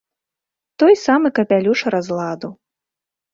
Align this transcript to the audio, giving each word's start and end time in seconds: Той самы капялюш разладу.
Той 0.83 0.93
самы 1.05 1.31
капялюш 1.41 1.79
разладу. 1.97 2.49